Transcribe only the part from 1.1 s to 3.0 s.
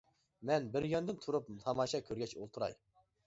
تۇرۇپ تاماشا كۆرگەچ ئولتۇراي.